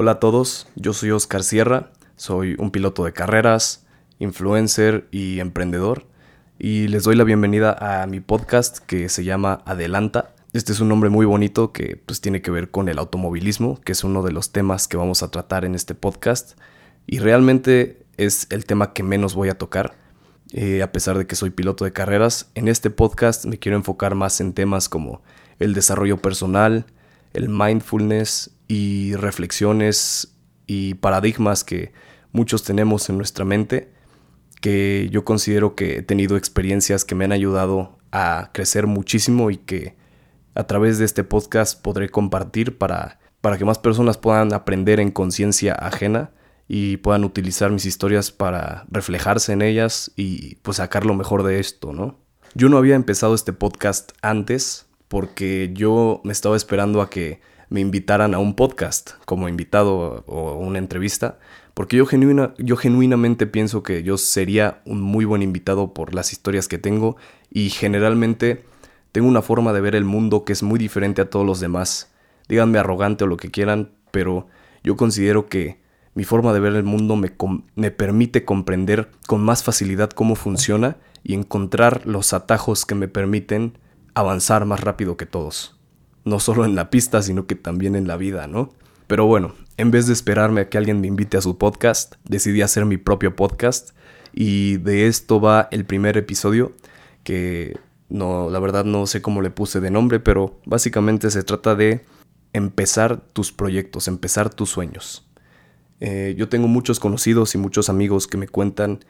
[0.00, 3.84] Hola a todos, yo soy Oscar Sierra, soy un piloto de carreras,
[4.20, 6.06] influencer y emprendedor
[6.56, 10.36] y les doy la bienvenida a mi podcast que se llama Adelanta.
[10.52, 13.90] Este es un nombre muy bonito que pues tiene que ver con el automovilismo, que
[13.90, 16.56] es uno de los temas que vamos a tratar en este podcast
[17.08, 19.96] y realmente es el tema que menos voy a tocar.
[20.52, 24.14] Eh, a pesar de que soy piloto de carreras, en este podcast me quiero enfocar
[24.14, 25.22] más en temas como
[25.58, 26.86] el desarrollo personal,
[27.32, 31.92] el mindfulness y reflexiones y paradigmas que
[32.32, 33.90] muchos tenemos en nuestra mente,
[34.60, 39.56] que yo considero que he tenido experiencias que me han ayudado a crecer muchísimo y
[39.56, 39.96] que
[40.54, 45.10] a través de este podcast podré compartir para, para que más personas puedan aprender en
[45.10, 46.32] conciencia ajena
[46.66, 51.60] y puedan utilizar mis historias para reflejarse en ellas y pues sacar lo mejor de
[51.60, 52.18] esto, ¿no?
[52.54, 57.40] Yo no había empezado este podcast antes porque yo me estaba esperando a que
[57.70, 61.38] me invitaran a un podcast como invitado o una entrevista,
[61.74, 66.32] porque yo, genuina, yo genuinamente pienso que yo sería un muy buen invitado por las
[66.32, 67.16] historias que tengo
[67.50, 68.64] y generalmente
[69.12, 72.12] tengo una forma de ver el mundo que es muy diferente a todos los demás.
[72.48, 74.48] Díganme arrogante o lo que quieran, pero
[74.82, 75.80] yo considero que
[76.14, 77.32] mi forma de ver el mundo me,
[77.76, 83.78] me permite comprender con más facilidad cómo funciona y encontrar los atajos que me permiten
[84.14, 85.77] avanzar más rápido que todos
[86.28, 88.70] no solo en la pista, sino que también en la vida, ¿no?
[89.06, 92.62] Pero bueno, en vez de esperarme a que alguien me invite a su podcast, decidí
[92.62, 93.90] hacer mi propio podcast
[94.32, 96.72] y de esto va el primer episodio
[97.24, 101.74] que no, la verdad no sé cómo le puse de nombre, pero básicamente se trata
[101.74, 102.04] de
[102.52, 105.26] empezar tus proyectos, empezar tus sueños.
[106.00, 109.04] Eh, yo tengo muchos conocidos y muchos amigos que me cuentan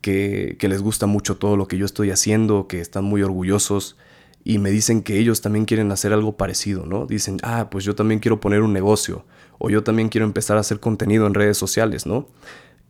[0.00, 3.96] que, que les gusta mucho todo lo que yo estoy haciendo, que están muy orgullosos
[4.44, 7.06] y me dicen que ellos también quieren hacer algo parecido, ¿no?
[7.06, 9.24] Dicen, ah, pues yo también quiero poner un negocio
[9.58, 12.26] o yo también quiero empezar a hacer contenido en redes sociales, ¿no?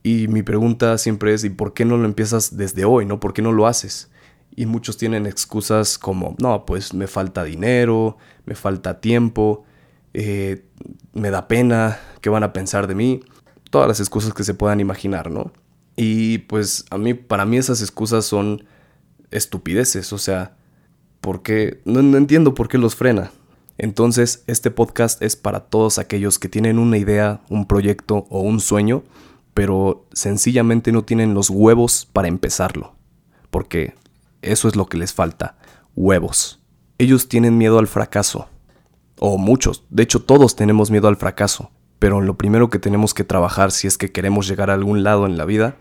[0.03, 3.21] Y mi pregunta siempre es, ¿y por qué no lo empiezas desde hoy, ¿no?
[3.21, 4.11] ¿Por qué no lo haces?
[4.57, 8.17] Y muchos tienen excusas como, no, pues me falta dinero,
[8.47, 9.65] me falta tiempo,
[10.15, 10.65] eh,
[11.13, 13.21] me da pena, ¿qué van a pensar de mí?
[13.71, 15.53] Todas las excusas que se puedan imaginar, ¿no?
[15.97, 18.65] Y pues a mí, para mí esas excusas son
[19.31, 20.57] estupideces, o sea,
[21.23, 23.31] porque no, entiendo por qué los frena.
[23.79, 28.61] Entonces, este podcast es para todos aquellos que tienen una idea, un proyecto o un
[28.61, 29.05] sueño,
[29.55, 32.97] pero sencillamente no tienen los huevos para empezarlo.
[33.51, 33.95] Porque
[34.43, 35.57] eso es lo que les falta,
[35.95, 36.61] huevos.
[36.99, 38.49] Ellos tienen miedo al fracaso.
[39.19, 41.71] O muchos, de hecho todos tenemos miedo al fracaso.
[42.01, 45.25] Pero lo primero que tenemos que trabajar si es que queremos llegar a algún lado
[45.27, 45.77] en la vida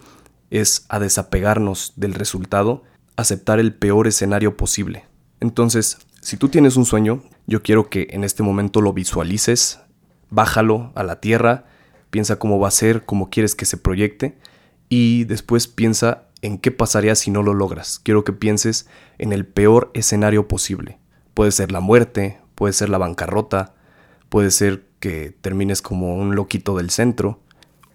[0.51, 2.83] es a desapegarnos del resultado,
[3.15, 5.10] aceptar el peor escenario posible.
[5.41, 9.81] Entonces, si tú tienes un sueño, yo quiero que en este momento lo visualices,
[10.29, 11.65] bájalo a la tierra,
[12.11, 14.37] piensa cómo va a ser, cómo quieres que se proyecte
[14.87, 17.99] y después piensa en qué pasaría si no lo logras.
[17.99, 18.87] Quiero que pienses
[19.17, 20.99] en el peor escenario posible.
[21.33, 23.73] Puede ser la muerte, puede ser la bancarrota,
[24.29, 27.41] puede ser que termines como un loquito del centro,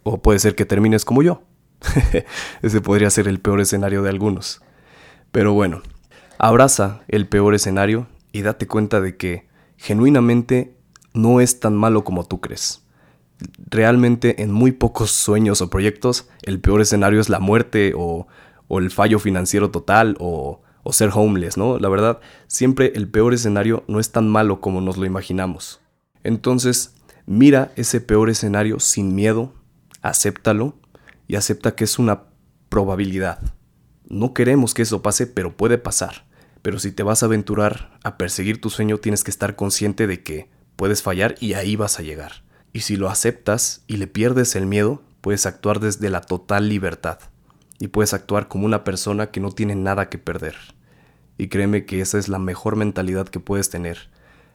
[0.03, 1.43] o puede ser que termines como yo.
[2.63, 4.63] Ese podría ser el peor escenario de algunos.
[5.33, 5.83] Pero bueno,
[6.39, 10.77] Abraza el peor escenario y date cuenta de que genuinamente
[11.15, 12.83] no es tan malo como tú crees.
[13.69, 18.27] Realmente en muy pocos sueños o proyectos el peor escenario es la muerte o,
[18.69, 21.79] el fallo financiero total o, o ser homeless, ¿no?
[21.79, 25.81] La verdad, siempre el peor escenario no es tan malo como nos lo imaginamos.
[26.23, 29.55] Entonces, mira ese peor escenario sin miedo,
[30.03, 30.75] acéptalo
[31.29, 32.25] y acepta que es una
[32.69, 33.41] probabilidad.
[34.09, 36.26] No queremos que eso pase, pero puede pasar.
[36.67, 40.25] Pero si te vas a aventurar a perseguir tu sueño, tienes que estar consciente de
[40.25, 42.43] que puedes fallar y ahí vas a llegar.
[42.73, 47.21] Y si lo aceptas y le pierdes el miedo, puedes actuar desde la total libertad.
[47.79, 50.57] Y puedes actuar como una persona que no tiene nada que perder.
[51.39, 54.11] Y créeme que esa es la mejor mentalidad que puedes tener.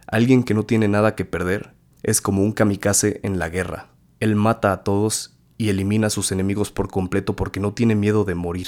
[0.06, 1.72] Alguien que no tiene nada que perder
[2.04, 3.88] es como un kamikaze en la guerra.
[4.20, 8.26] Él mata a todos y elimina a sus enemigos por completo porque no tiene miedo
[8.26, 8.68] de morir.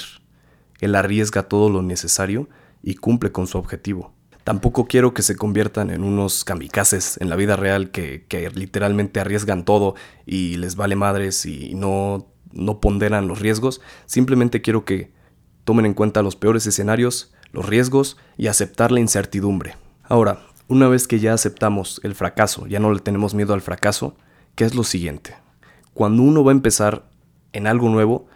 [0.80, 2.48] Él arriesga todo lo necesario
[2.84, 4.12] y cumple con su objetivo.
[4.44, 9.64] Tampoco quiero que se conviertan en unos kamikazes en la vida real que, literalmente arriesgan
[9.64, 9.94] todo
[10.26, 13.80] y les vale madres y no, no ponderan los riesgos.
[14.04, 15.12] Simplemente quiero que
[15.64, 19.76] tomen en cuenta los peores escenarios, los riesgos y aceptar la incertidumbre.
[20.02, 24.14] Ahora, una vez que ya aceptamos el fracaso, ya no le tenemos miedo al fracaso,
[24.56, 25.36] ¿qué es lo siguiente?
[25.94, 27.08] Cuando uno va a empezar
[27.54, 28.26] en algo nuevo,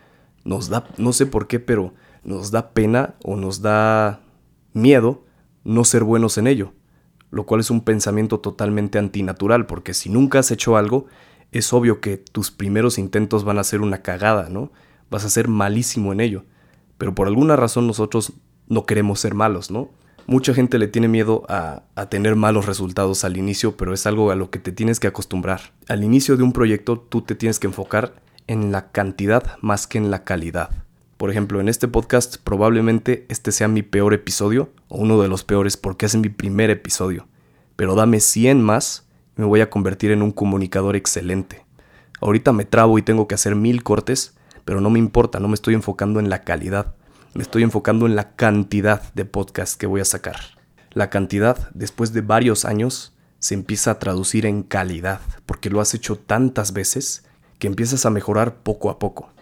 [0.44, 1.92] nos da, no sé por qué, pero
[2.24, 4.22] nos da pena o nos da
[4.72, 5.24] miedo
[5.64, 6.72] no ser buenos en ello,
[7.30, 11.06] lo cual es un pensamiento totalmente antinatural, porque si nunca has hecho algo,
[11.52, 14.72] es obvio que tus primeros intentos van a ser una cagada, ¿no?
[15.10, 16.44] Vas a ser malísimo en ello.
[16.98, 18.34] Pero por alguna razón nosotros
[18.66, 19.90] no queremos ser malos, ¿no?
[20.26, 24.36] Mucha gente le tiene miedo a, tener malos resultados al inicio, pero es algo a
[24.36, 25.72] lo que te tienes que acostumbrar.
[25.88, 29.96] Al inicio de un proyecto tú te tienes que enfocar en la cantidad más que
[29.96, 30.87] en la calidad.
[31.18, 35.42] Por ejemplo, en este podcast probablemente este sea mi peor episodio, o uno de los
[35.42, 37.26] peores porque es mi primer episodio.
[37.74, 41.66] Pero dame 100 más y me voy a convertir en un comunicador excelente.
[42.20, 45.54] Ahorita me trabo y tengo que hacer mil cortes, pero no me importa, no me
[45.54, 46.94] estoy enfocando en la calidad,
[47.34, 50.36] me estoy enfocando en la cantidad de podcasts que voy a sacar.
[50.92, 55.94] La cantidad, después de varios años, se empieza a traducir en calidad, porque lo has
[55.94, 57.24] hecho tantas veces
[57.58, 59.32] que empiezas a mejorar poco a poco.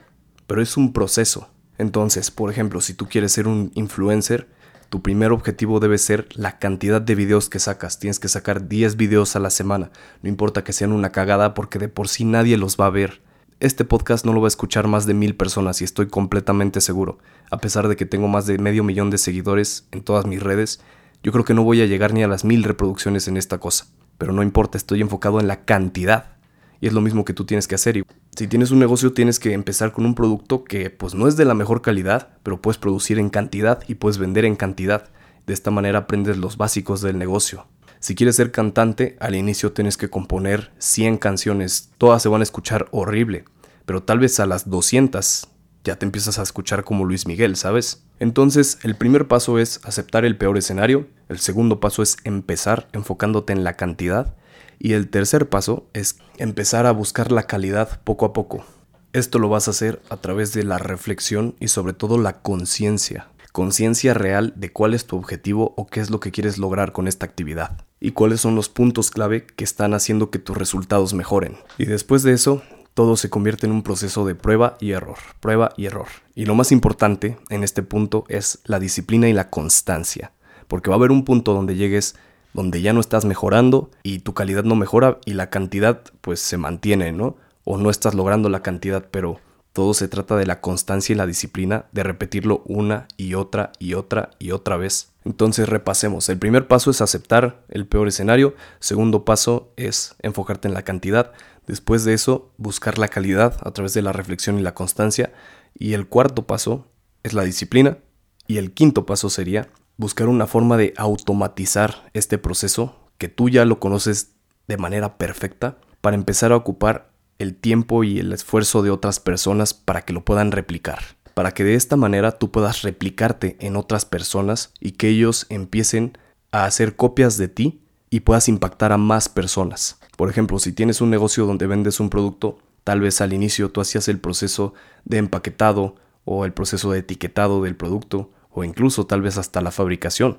[0.46, 1.50] Pero es un proceso.
[1.78, 4.48] Entonces, por ejemplo, si tú quieres ser un influencer,
[4.88, 7.98] tu primer objetivo debe ser la cantidad de videos que sacas.
[7.98, 9.90] Tienes que sacar 10 videos a la semana.
[10.22, 13.26] No importa que sean una cagada porque de por sí nadie los va a ver
[13.58, 17.18] este podcast no lo va a escuchar más de mil personas y estoy completamente seguro.
[17.50, 20.80] A pesar de que tengo más de medio millón de seguidores en todas mis redes,
[21.22, 23.86] yo creo que no voy a llegar ni a las mil reproducciones en esta cosa.
[24.18, 26.35] Pero no importa, estoy enfocado en la cantidad.
[26.80, 28.04] Y es lo mismo que tú tienes que hacer.
[28.36, 31.44] Si tienes un negocio tienes que empezar con un producto que pues no es de
[31.44, 35.08] la mejor calidad, pero puedes producir en cantidad y puedes vender en cantidad.
[35.46, 37.66] De esta manera aprendes los básicos del negocio.
[38.00, 41.90] Si quieres ser cantante, al inicio tienes que componer 100 canciones.
[41.98, 43.44] Todas se van a escuchar horrible,
[43.84, 45.48] pero tal vez a las 200
[45.82, 48.04] ya te empiezas a escuchar como Luis Miguel, ¿sabes?
[48.18, 53.52] Entonces, el primer paso es aceptar el peor escenario, el segundo paso es empezar enfocándote
[53.52, 54.34] en la cantidad
[54.78, 58.64] y el tercer paso es empezar a buscar la calidad poco a poco.
[59.12, 63.28] Esto lo vas a hacer a través de la reflexión y sobre todo la conciencia
[63.56, 67.08] conciencia real de cuál es tu objetivo o qué es lo que quieres lograr con
[67.08, 71.56] esta actividad y cuáles son los puntos clave que están haciendo que tus resultados mejoren.
[71.78, 72.60] Y después de eso,
[72.92, 76.08] todo se convierte en un proceso de prueba y error, prueba y error.
[76.34, 80.32] Y lo más importante en este punto es la disciplina y la constancia,
[80.68, 82.14] porque va a haber un punto donde llegues
[82.56, 86.56] donde ya no estás mejorando y tu calidad no mejora y la cantidad pues se
[86.56, 87.36] mantiene, ¿no?
[87.64, 89.38] O no estás logrando la cantidad, pero
[89.74, 93.92] todo se trata de la constancia y la disciplina de repetirlo una y otra y
[93.92, 95.12] otra y otra vez.
[95.26, 96.30] Entonces repasemos.
[96.30, 98.54] El primer paso es aceptar el peor escenario.
[98.80, 101.32] Segundo paso es enfocarte en la cantidad.
[101.66, 105.30] Después de eso, buscar la calidad a través de la reflexión y la constancia.
[105.78, 106.86] Y el cuarto paso
[107.22, 107.98] es la disciplina.
[108.46, 113.64] Y el quinto paso sería buscar una forma de automatizar este proceso que tú ya
[113.64, 114.32] lo conoces
[114.68, 119.74] de manera perfecta para empezar a ocupar el tiempo y el esfuerzo de otras personas
[119.74, 121.00] para que lo puedan replicar.
[121.34, 126.16] Para que de esta manera tú puedas replicarte en otras personas y que ellos empiecen
[126.50, 129.98] a hacer copias de ti y puedas impactar a más personas.
[130.16, 133.80] Por ejemplo, si tienes un negocio donde vendes un producto, tal vez al inicio tú
[133.80, 134.72] hacías el proceso
[135.04, 139.70] de empaquetado o el proceso de etiquetado del producto o incluso tal vez hasta la
[139.70, 140.38] fabricación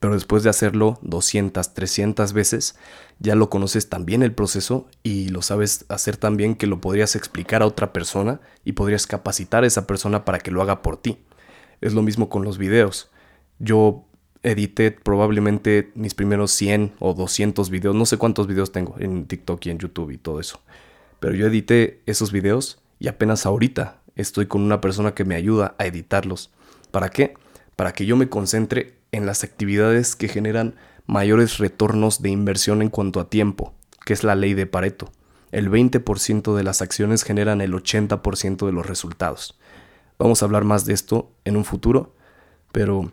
[0.00, 2.76] pero después de hacerlo 200, 300 veces,
[3.18, 7.16] ya lo conoces también el proceso y lo sabes hacer tan bien que lo podrías
[7.16, 10.98] explicar a otra persona y podrías capacitar a esa persona para que lo haga por
[10.98, 11.18] ti.
[11.80, 13.10] Es lo mismo con los videos.
[13.58, 14.04] Yo
[14.42, 19.64] edité probablemente mis primeros 100 o 200 videos, no sé cuántos videos tengo en TikTok
[19.64, 20.60] y en YouTube y todo eso.
[21.20, 25.74] Pero yo edité esos videos y apenas ahorita estoy con una persona que me ayuda
[25.78, 26.50] a editarlos.
[26.90, 27.34] ¿Para qué?
[27.76, 30.74] Para que yo me concentre en las actividades que generan
[31.06, 35.12] mayores retornos de inversión en cuanto a tiempo, que es la ley de Pareto.
[35.52, 39.58] El 20% de las acciones generan el 80% de los resultados.
[40.18, 42.14] Vamos a hablar más de esto en un futuro,
[42.72, 43.12] pero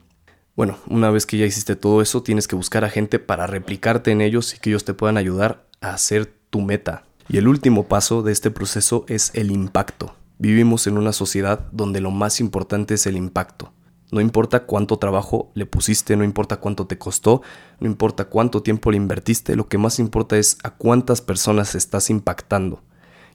[0.55, 4.11] bueno, una vez que ya hiciste todo eso, tienes que buscar a gente para replicarte
[4.11, 7.05] en ellos y que ellos te puedan ayudar a hacer tu meta.
[7.27, 10.15] Y el último paso de este proceso es el impacto.
[10.37, 13.73] Vivimos en una sociedad donde lo más importante es el impacto.
[14.13, 17.41] No importa cuánto trabajo le pusiste, no importa cuánto te costó,
[17.79, 22.11] no importa cuánto tiempo le invertiste, lo que más importa es a cuántas personas estás
[22.11, 22.83] impactando.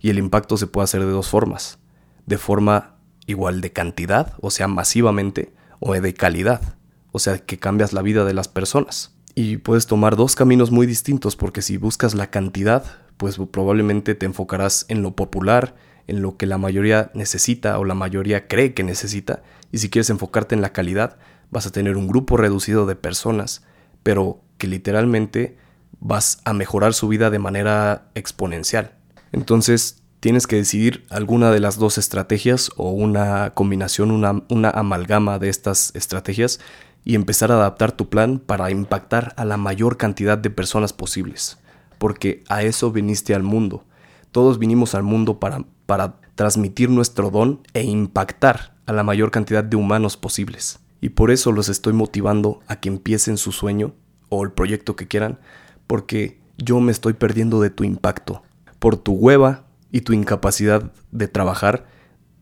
[0.00, 1.80] Y el impacto se puede hacer de dos formas.
[2.26, 2.94] De forma
[3.26, 6.76] igual de cantidad, o sea, masivamente, o de calidad,
[7.10, 9.16] o sea, que cambias la vida de las personas.
[9.34, 12.84] Y puedes tomar dos caminos muy distintos porque si buscas la cantidad,
[13.16, 15.74] pues probablemente te enfocarás en lo popular,
[16.08, 20.10] en lo que la mayoría necesita o la mayoría cree que necesita, y si quieres
[20.10, 21.18] enfocarte en la calidad,
[21.50, 23.62] vas a tener un grupo reducido de personas,
[24.02, 25.56] pero que literalmente
[26.00, 28.94] vas a mejorar su vida de manera exponencial.
[29.32, 35.48] Entonces, tienes que decidir alguna de las dos estrategias o una combinación, una, amalgama de
[35.48, 36.60] estas estrategias
[37.04, 41.58] y empezar a adaptar tu plan para impactar a la mayor cantidad de personas posibles,
[41.98, 43.84] porque a eso viniste al mundo
[44.32, 49.64] Todos vinimos al mundo para, para transmitir nuestro don e impactar a la mayor cantidad
[49.64, 50.80] de humanos posibles.
[51.00, 53.94] Y por eso los estoy motivando a que empiecen su sueño
[54.28, 55.38] o el proyecto que quieran,
[55.86, 58.42] porque yo me estoy perdiendo de tu impacto.
[58.78, 61.86] Por tu hueva y tu incapacidad de trabajar,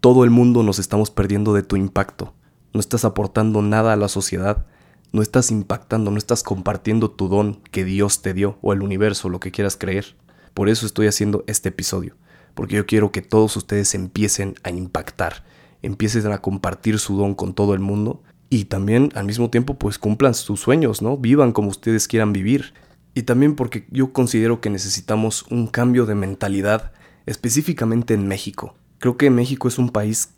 [0.01, 2.35] todo el mundo nos estamos perdiendo de tu impacto.
[2.73, 4.67] No estás aportando nada a la sociedad,
[5.13, 9.29] no estás impactando, no estás compartiendo tu don que Dios te dio o el universo,
[9.29, 10.17] lo que quieras creer.
[10.57, 12.17] Por eso estoy haciendo este episodio,
[12.55, 15.45] porque yo quiero que todos ustedes empiecen a impactar,
[15.83, 19.99] empiecen a compartir su don con todo el mundo y también al mismo tiempo pues
[19.99, 21.19] cumplan sus sueños, ¿no?
[21.19, 22.73] Vivan como ustedes quieran vivir.
[23.13, 26.91] Y también porque yo considero que necesitamos un cambio de mentalidad,
[27.27, 28.77] específicamente en México.
[28.97, 30.31] Creo que México es un país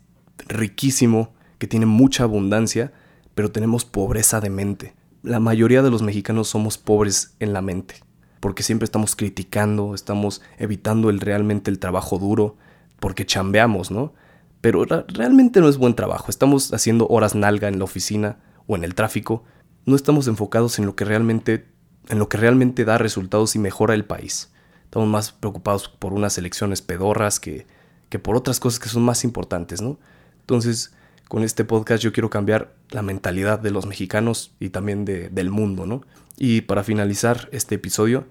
[0.49, 2.91] riquísimo, que tiene mucha abundancia,
[3.35, 4.95] pero tenemos pobreza de mente.
[5.23, 8.03] La mayoría de los mexicanos somos pobres en la mente,
[8.39, 12.57] porque siempre estamos criticando, estamos evitando el realmente el trabajo duro,
[12.99, 14.13] porque chambeamos, ¿no?
[14.61, 18.83] Pero realmente no es buen trabajo, estamos haciendo horas nalga en la oficina o en
[18.83, 19.43] el tráfico,
[19.85, 21.65] no estamos enfocados en lo que realmente
[22.09, 24.51] en lo que realmente da resultados y mejora el país.
[24.83, 27.67] Estamos más preocupados por unas elecciones pedorras que,
[28.09, 29.99] que por otras cosas que son más importantes, ¿no?
[30.41, 30.91] Entonces,
[31.29, 35.51] con este podcast yo quiero cambiar la mentalidad de los mexicanos y también de, del
[35.51, 36.01] mundo, ¿no?
[36.37, 38.25] Y para finalizar este episodio,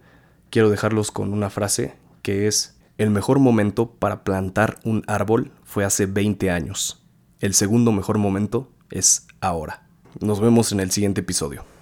[0.50, 5.84] quiero dejarlos con una frase que es, el mejor momento para plantar un árbol fue
[5.84, 7.00] hace 20 años.
[7.40, 9.86] El segundo mejor momento es ahora.
[10.20, 11.64] Nos vemos en el siguiente episodio.